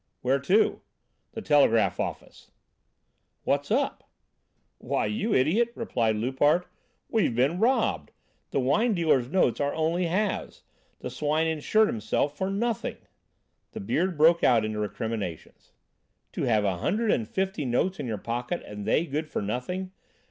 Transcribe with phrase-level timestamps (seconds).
[0.21, 0.81] "Where to?"
[1.33, 2.49] "The telegraph office."
[3.43, 4.09] "What's up?"
[4.79, 6.65] "Why, you idiot," replied Loupart,
[7.07, 8.09] "we've been robbed!
[8.49, 10.63] The wine dealer's notes are only halves!
[11.01, 12.97] The swine insured himself for nothing."
[13.73, 15.71] The Beard broke out into recriminations.
[16.31, 19.91] "To have a hundred and fifty notes in your pocket, and they good for nothing!